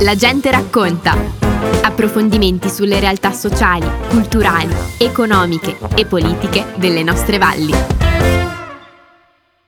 [0.00, 1.14] La gente racconta.
[1.82, 7.72] Approfondimenti sulle realtà sociali, culturali, economiche e politiche delle nostre valli.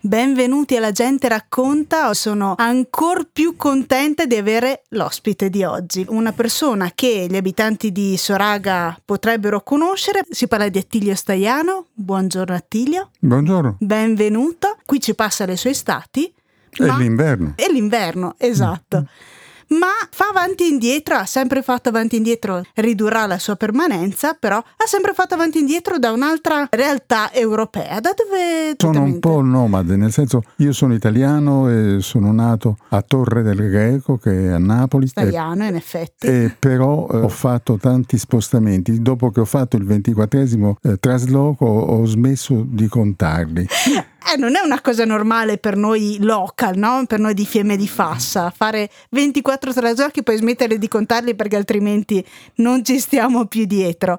[0.01, 6.93] Benvenuti alla Gente Racconta, sono ancora più contenta di avere l'ospite di oggi, una persona
[6.95, 13.11] che gli abitanti di Soraga potrebbero conoscere, si parla di Attilio Staiano, buongiorno Attilio.
[13.19, 13.77] Buongiorno.
[13.81, 16.33] Benvenuto, qui ci passa le sue estati.
[16.71, 17.53] È l'inverno.
[17.57, 19.01] È l'inverno, esatto.
[19.01, 19.35] Mm
[19.69, 24.35] ma fa avanti e indietro, ha sempre fatto avanti e indietro, ridurrà la sua permanenza,
[24.35, 28.01] però ha sempre fatto avanti e indietro da un'altra realtà europea.
[28.01, 33.03] Da dove sono un po' nomade, nel senso io sono italiano e sono nato a
[33.03, 35.07] Torre del Greco che è a Napoli.
[35.07, 36.27] Italiano in effetti.
[36.27, 39.01] E però eh, ho fatto tanti spostamenti.
[39.01, 43.67] Dopo che ho fatto il ventiquattresimo eh, trasloco ho smesso di contarli.
[44.29, 47.05] Eh, non è una cosa normale per noi local, no?
[47.07, 51.55] per noi di Fiemme di Fassa, fare 24 traslochi e poi smettere di contarli perché
[51.55, 54.19] altrimenti non ci stiamo più dietro.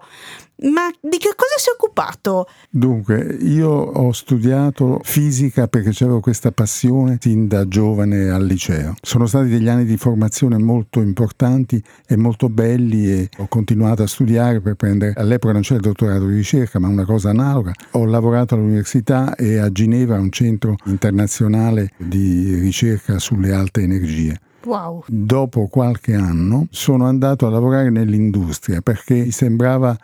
[0.59, 2.47] Ma di che cosa si è occupato?
[2.69, 8.95] Dunque, io ho studiato fisica perché avevo questa passione sin da giovane al liceo.
[9.01, 14.07] Sono stati degli anni di formazione molto importanti e molto belli e ho continuato a
[14.07, 17.73] studiare per prendere, all'epoca non c'era il dottorato di ricerca, ma una cosa analoga.
[17.91, 24.39] Ho lavorato all'università e a Ginevra, un centro internazionale di ricerca sulle alte energie.
[24.65, 25.03] Wow.
[25.07, 29.95] Dopo qualche anno sono andato a lavorare nell'industria perché mi sembrava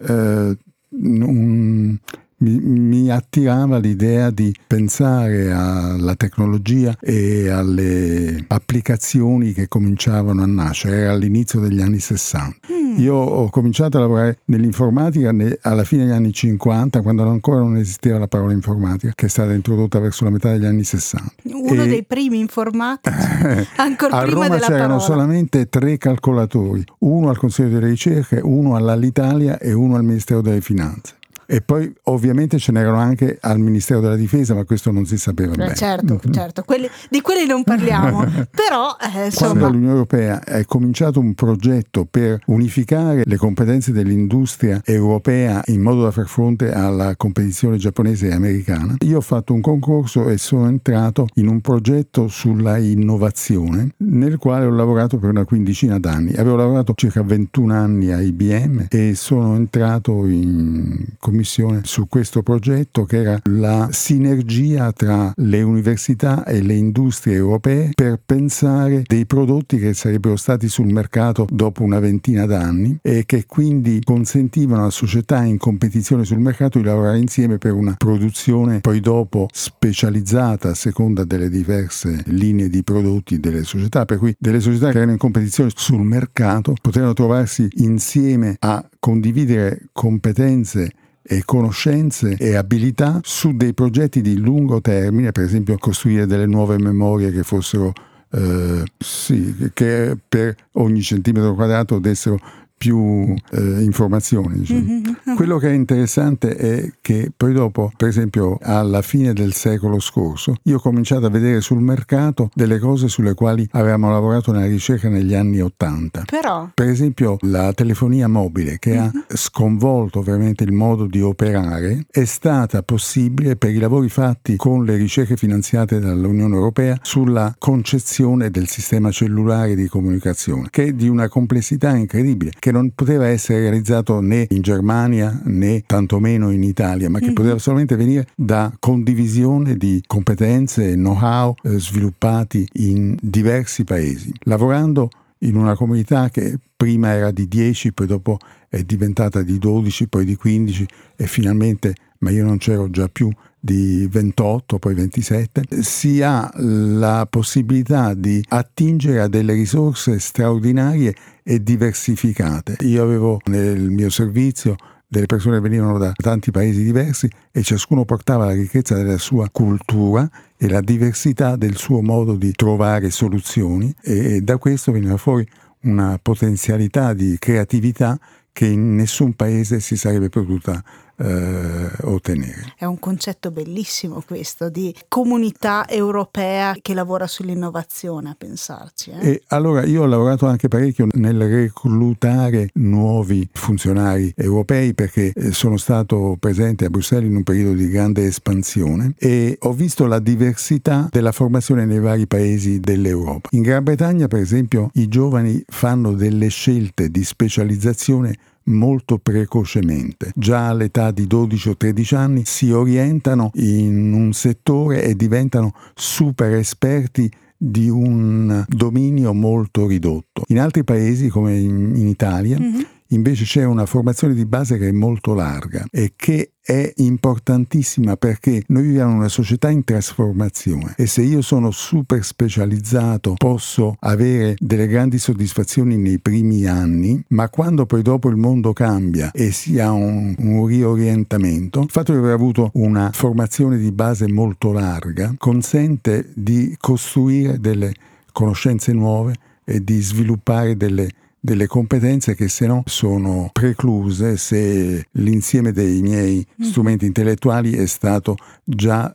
[0.00, 0.54] eh,
[0.92, 2.00] un,
[2.42, 10.96] mi, mi, attirava l'idea di pensare alla tecnologia e alle applicazioni che cominciavano a nascere,
[10.96, 12.56] era all'inizio degli anni 60.
[12.72, 12.98] Mm.
[12.98, 18.18] Io ho cominciato a lavorare nell'informatica alla fine degli anni 50, quando ancora non esisteva
[18.18, 21.32] la parola informatica, che è stata introdotta verso la metà degli anni 60.
[21.44, 23.16] Uno e dei primi informatici,
[23.76, 25.00] ancora a prima Roma della c'erano parola.
[25.00, 30.60] solamente tre calcolatori, uno al Consiglio delle Ricerche, uno all'Alitalia e uno al Ministero delle
[30.60, 31.20] Finanze.
[31.46, 35.52] E poi ovviamente ce n'erano anche al Ministero della Difesa, ma questo non si sapeva
[35.52, 35.74] Eh, bene.
[35.74, 39.68] certo, certo, quelli- di quelli non parliamo, però eh, Quando insomma...
[39.68, 46.10] l'Unione Europea è cominciato un progetto per unificare le competenze dell'industria europea in modo da
[46.10, 51.26] far fronte alla competizione giapponese e americana, io ho fatto un concorso e sono entrato
[51.34, 56.32] in un progetto sulla innovazione nel quale ho lavorato per una quindicina d'anni.
[56.34, 63.04] Avevo lavorato circa 21 anni a IBM e sono entrato in commissione su questo progetto
[63.04, 69.78] che era la sinergia tra le università e le industrie europee per pensare dei prodotti
[69.78, 75.42] che sarebbero stati sul mercato dopo una ventina d'anni e che quindi consentivano alla società
[75.42, 81.24] in competizione sul mercato di lavorare insieme per una produzione poi dopo specializzata a seconda
[81.24, 85.70] delle diverse linee di prodotti delle società, per cui delle società che erano in competizione
[85.74, 94.20] sul mercato potevano trovarsi insieme a condividere competenze e conoscenze e abilità su dei progetti
[94.20, 97.92] di lungo termine, per esempio costruire delle nuove memorie che fossero
[98.32, 102.38] eh, sì, che per ogni centimetro quadrato dessero
[102.82, 104.58] più eh, informazioni.
[104.58, 104.80] diciamo.
[104.80, 105.36] Mhm.
[105.36, 110.56] Quello che è interessante è che poi dopo, per esempio alla fine del secolo scorso,
[110.64, 115.08] io ho cominciato a vedere sul mercato delle cose sulle quali avevamo lavorato nella ricerca
[115.08, 116.24] negli anni Ottanta.
[116.26, 122.24] Però, Per esempio la telefonia mobile che ha sconvolto ovviamente il modo di operare è
[122.24, 128.66] stata possibile per i lavori fatti con le ricerche finanziate dall'Unione Europea sulla concezione del
[128.66, 134.20] sistema cellulare di comunicazione che è di una complessità incredibile che non poteva essere realizzato
[134.20, 140.02] né in Germania né tantomeno in Italia ma che poteva solamente venire da condivisione di
[140.06, 145.10] competenze e know-how eh, sviluppati in diversi paesi lavorando
[145.42, 148.38] in una comunità che prima era di 10, poi dopo
[148.68, 153.30] è diventata di 12, poi di 15 e finalmente, ma io non c'ero già più,
[153.64, 161.14] di 28, poi 27, si ha la possibilità di attingere a delle risorse straordinarie
[161.44, 162.76] e diversificate.
[162.80, 164.74] Io avevo nel mio servizio
[165.06, 169.48] delle persone che venivano da tanti paesi diversi e ciascuno portava la ricchezza della sua
[169.52, 175.46] cultura e la diversità del suo modo di trovare soluzioni e da questo veniva fuori
[175.82, 178.18] una potenzialità di creatività
[178.52, 180.82] che in nessun paese si sarebbe potuta
[181.16, 182.74] eh, ottenere.
[182.76, 189.10] È un concetto bellissimo questo di comunità europea che lavora sull'innovazione, a pensarci.
[189.10, 189.28] Eh?
[189.28, 195.76] E allora io ho lavorato anche parecchio nel reclutare nuovi funzionari europei perché eh, sono
[195.76, 201.08] stato presente a Bruxelles in un periodo di grande espansione e ho visto la diversità
[201.10, 203.48] della formazione nei vari paesi dell'Europa.
[203.52, 210.32] In Gran Bretagna, per esempio, i giovani fanno delle scelte di specializzazione molto precocemente.
[210.34, 216.52] Già all'età di 12 o 13 anni si orientano in un settore e diventano super
[216.54, 220.42] esperti di un dominio molto ridotto.
[220.48, 222.80] In altri paesi, come in, in Italia, mm-hmm.
[223.12, 228.62] Invece c'è una formazione di base che è molto larga e che è importantissima perché
[228.68, 234.54] noi viviamo in una società in trasformazione e se io sono super specializzato posso avere
[234.58, 239.80] delle grandi soddisfazioni nei primi anni, ma quando poi dopo il mondo cambia e si
[239.80, 245.34] ha un, un riorientamento, il fatto di aver avuto una formazione di base molto larga
[245.36, 247.92] consente di costruire delle
[248.30, 251.08] conoscenze nuove e di sviluppare delle
[251.44, 256.64] delle competenze che se no sono precluse se l'insieme dei miei mm.
[256.64, 259.12] strumenti intellettuali è stato già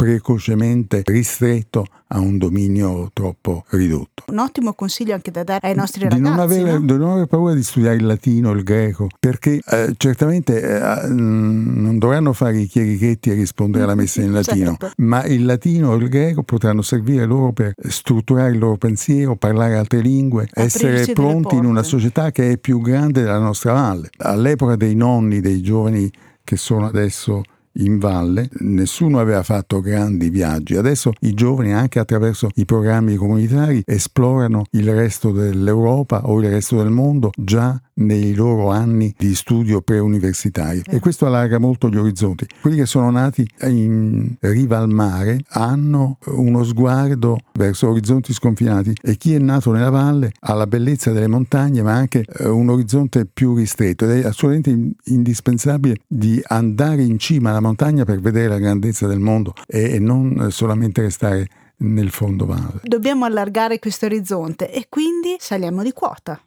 [0.00, 4.24] precocemente ristretto a un dominio troppo ridotto.
[4.28, 6.22] Un ottimo consiglio anche da dare ai nostri ragazzi.
[6.22, 6.80] Di non avere, no?
[6.80, 11.98] di non avere paura di studiare il latino, il greco, perché eh, certamente eh, non
[11.98, 14.92] dovranno fare i chierichetti e rispondere alla messa in latino, certo.
[14.96, 19.76] ma il latino e il greco potranno servire loro per strutturare il loro pensiero, parlare
[19.76, 24.08] altre lingue, Aprirci essere pronti in una società che è più grande della nostra valle.
[24.16, 26.10] All'epoca dei nonni, dei giovani
[26.42, 27.42] che sono adesso
[27.80, 30.76] in valle, nessuno aveva fatto grandi viaggi.
[30.76, 36.76] Adesso i giovani, anche attraverso i programmi comunitari, esplorano il resto dell'Europa o il resto
[36.76, 42.46] del mondo già nei loro anni di studio preuniversitario e questo allarga molto gli orizzonti.
[42.60, 49.16] Quelli che sono nati in riva al mare hanno uno sguardo verso orizzonti sconfinati e
[49.16, 53.26] chi è nato nella valle ha la bellezza delle montagne ma anche eh, un orizzonte
[53.26, 58.58] più ristretto ed è assolutamente indispensabile di andare in cima alla montagna per vedere la
[58.58, 61.48] grandezza del mondo e non solamente restare
[61.78, 62.80] nel fondo valle.
[62.82, 66.40] Dobbiamo allargare questo orizzonte e quindi saliamo di quota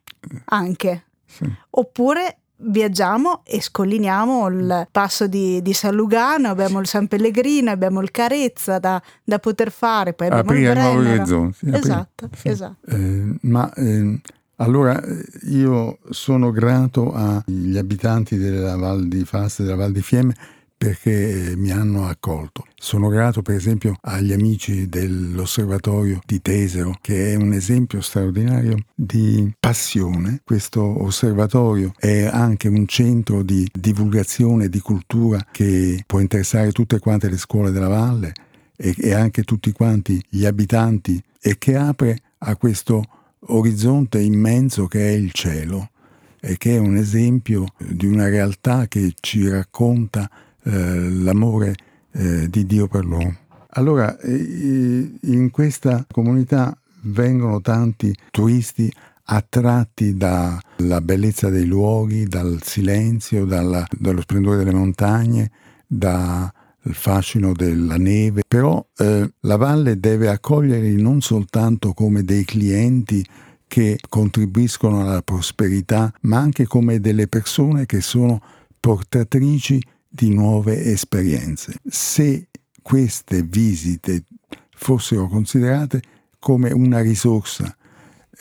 [0.45, 1.03] anche.
[1.33, 1.51] Sì.
[1.71, 8.01] Oppure viaggiamo e scolliniamo il passo di, di, San Lugano, abbiamo il San Pellegrino, abbiamo
[8.01, 11.69] il Carezza da, da poter fare, poi abbiamo aprire il nuovi orizzonti.
[11.71, 12.47] Esatto, sì.
[12.50, 12.89] esatto.
[12.89, 14.19] Eh, ma eh,
[14.57, 15.01] allora
[15.50, 20.33] io sono grato agli abitanti della Val di Fasta della Val di Fiemme
[20.83, 22.65] perché mi hanno accolto.
[22.75, 29.50] Sono grato per esempio agli amici dell'osservatorio di Tesero, che è un esempio straordinario di
[29.57, 30.41] passione.
[30.44, 37.29] Questo osservatorio è anche un centro di divulgazione di cultura che può interessare tutte quante
[37.29, 38.33] le scuole della valle
[38.75, 43.06] e, e anche tutti quanti gli abitanti e che apre a questo
[43.39, 45.91] orizzonte immenso che è il cielo
[46.41, 50.29] e che è un esempio di una realtà che ci racconta
[50.63, 51.75] eh, l'amore
[52.12, 53.36] eh, di Dio per l'uomo.
[53.75, 58.92] Allora, in questa comunità vengono tanti turisti
[59.25, 65.51] attratti dalla bellezza dei luoghi, dal silenzio, dalla, dallo splendore delle montagne,
[65.88, 66.51] dal
[66.92, 73.25] fascino della neve, però eh, la valle deve accoglierli non soltanto come dei clienti
[73.68, 78.42] che contribuiscono alla prosperità, ma anche come delle persone che sono
[78.80, 79.81] portatrici
[80.15, 81.74] di nuove esperienze.
[81.83, 82.50] Se
[82.83, 84.25] queste visite
[84.75, 86.01] fossero considerate
[86.38, 87.75] come una risorsa,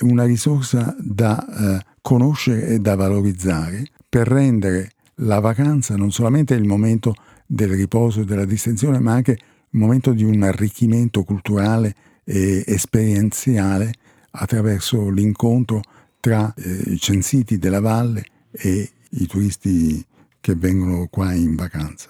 [0.01, 6.65] una risorsa da eh, conoscere e da valorizzare per rendere la vacanza non solamente il
[6.65, 7.15] momento
[7.47, 13.95] del riposo e della distensione, ma anche il momento di un arricchimento culturale e esperienziale
[14.33, 15.81] attraverso l'incontro
[16.21, 20.05] tra eh, i censiti della valle e i turisti
[20.43, 22.09] che vengono qua in vacanza.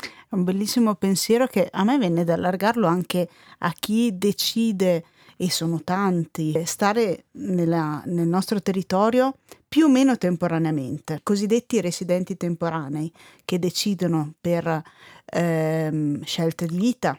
[0.00, 5.04] È un bellissimo pensiero che a me venne da allargarlo anche a chi decide,
[5.36, 9.36] e sono tanti, stare nella, nel nostro territorio
[9.68, 13.12] più o meno temporaneamente, cosiddetti residenti temporanei
[13.44, 14.82] che decidono per
[15.26, 17.18] ehm, scelte di vita,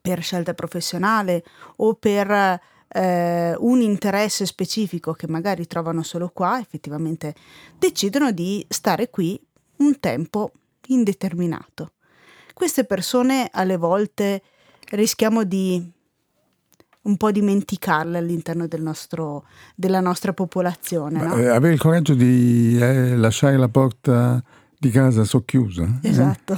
[0.00, 1.44] per scelta professionale
[1.76, 7.34] o per eh, un interesse specifico che magari trovano solo qua, effettivamente
[7.78, 9.38] decidono di stare qui
[9.78, 10.52] un tempo
[10.88, 11.92] indeterminato.
[12.54, 14.42] Queste persone alle volte
[14.90, 15.92] rischiamo di
[17.02, 19.44] un po' dimenticarle all'interno del nostro,
[19.74, 21.22] della nostra popolazione.
[21.22, 21.36] No?
[21.36, 24.42] Eh, avere il coraggio di eh, lasciare la porta
[24.78, 26.00] di casa socchiusa.
[26.02, 26.08] Eh?
[26.08, 26.54] Esatto,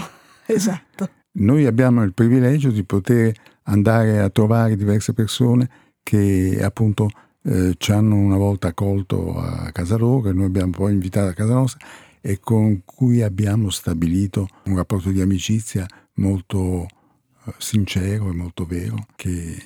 [0.47, 0.55] eh?
[0.55, 1.09] esatto.
[1.33, 3.33] Noi abbiamo il privilegio di poter
[3.65, 5.69] andare a trovare diverse persone
[6.03, 7.09] che appunto
[7.45, 11.35] eh, ci hanno una volta accolto a casa loro e noi abbiamo poi invitato a
[11.35, 11.87] casa nostra
[12.21, 16.87] e con cui abbiamo stabilito un rapporto di amicizia molto
[17.47, 19.57] eh, sincero e molto vero, che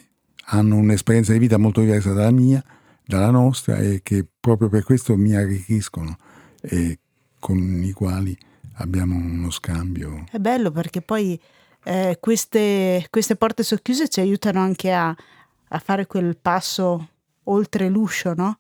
[0.47, 2.63] hanno un'esperienza di vita molto diversa dalla mia,
[3.05, 6.17] dalla nostra e che proprio per questo mi arricchiscono
[6.61, 6.99] e
[7.39, 8.37] con i quali
[8.77, 10.25] abbiamo uno scambio.
[10.31, 11.39] È bello perché poi
[11.85, 15.15] eh, queste, queste, porte socchiuse ci aiutano anche a,
[15.69, 17.09] a, fare quel passo
[17.45, 18.59] oltre l'uscio, no?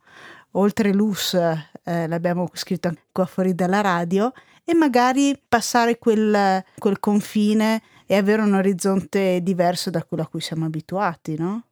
[0.56, 4.32] Oltre l'us, eh, l'abbiamo scritto qua fuori dalla radio,
[4.64, 10.40] e magari passare quel, quel confine e avere un orizzonte diverso da quello a cui
[10.40, 11.64] siamo abituati, no?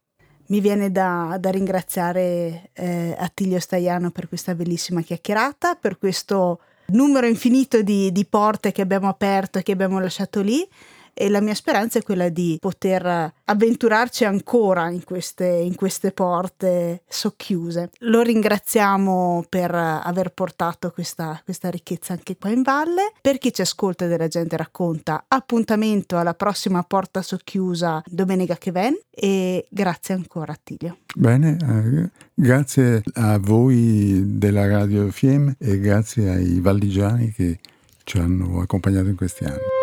[0.47, 7.25] Mi viene da, da ringraziare eh, Attilio Staiano per questa bellissima chiacchierata, per questo numero
[7.25, 10.67] infinito di, di porte che abbiamo aperto e che abbiamo lasciato lì
[11.13, 17.03] e la mia speranza è quella di poter avventurarci ancora in queste, in queste porte
[17.07, 17.91] socchiuse.
[17.99, 23.13] Lo ringraziamo per aver portato questa, questa ricchezza anche qua in valle.
[23.21, 28.97] Per chi ci ascolta della gente racconta, appuntamento alla prossima porta socchiusa domenica che ven
[29.09, 30.97] e grazie ancora Attilio.
[31.15, 37.59] Bene, eh, grazie a voi della Radio Fiem e grazie ai valligiani che
[38.03, 39.82] ci hanno accompagnato in questi anni.